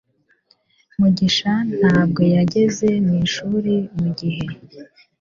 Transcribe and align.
mugisha 0.99 1.51
ntabwo 1.79 2.21
yageze 2.35 2.87
mwishuri 3.05 3.73
mugihe 3.97 4.45